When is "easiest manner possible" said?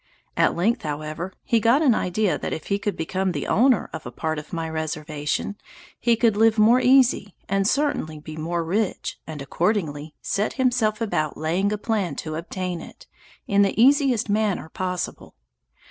13.79-15.35